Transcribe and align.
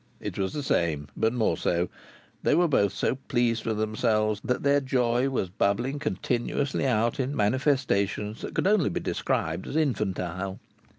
It 0.19 0.35
was 0.39 0.53
the 0.53 0.63
same, 0.63 1.09
but 1.15 1.31
more 1.31 1.55
so. 1.55 1.87
They 2.41 2.55
were 2.55 2.67
both 2.67 2.91
so 2.91 3.13
pleased 3.27 3.67
with 3.67 3.77
themselves 3.77 4.41
that 4.43 4.63
their 4.63 4.81
joy 4.81 5.29
was 5.29 5.49
bubbling 5.51 5.99
continually 5.99 6.87
out 6.87 7.19
in 7.19 7.35
manifestations 7.35 8.41
that 8.41 8.55
could 8.55 8.65
only 8.65 8.89
be 8.89 8.99
described 8.99 9.67
as 9.67 9.75
infantile. 9.75 10.59